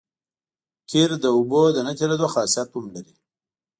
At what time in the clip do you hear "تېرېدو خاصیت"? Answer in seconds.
1.99-2.69